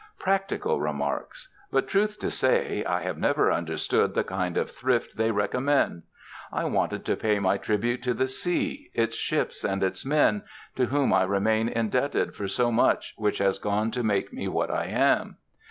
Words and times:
Practical 0.17 0.79
remarks. 0.81 1.47
But, 1.71 1.87
truth 1.87 2.17
to 2.21 2.31
say, 2.31 2.83
I 2.85 3.01
have 3.03 3.19
never 3.19 3.51
understood 3.51 4.15
the 4.15 4.23
kind 4.23 4.57
of 4.57 4.71
thrift 4.71 5.15
they 5.15 5.29
recommend. 5.29 6.01
I 6.51 6.65
wanted 6.65 7.05
to 7.05 7.15
pay 7.15 7.37
my 7.37 7.57
tribute 7.59 8.01
to 8.01 8.15
the 8.15 8.25
sea, 8.27 8.89
its 8.95 9.15
ships 9.15 9.63
and 9.63 9.83
its 9.83 10.03
men, 10.03 10.41
to 10.75 10.87
whom 10.87 11.13
I 11.13 11.21
remain 11.21 11.69
indebted 11.69 12.33
for 12.33 12.47
so 12.47 12.71
much 12.71 13.13
which 13.15 13.37
has 13.37 13.59
gone 13.59 13.91
to 13.91 14.01
make 14.01 14.33
me 14.33 14.47
what 14.47 14.71
I 14.71 14.85
am. 14.85 15.37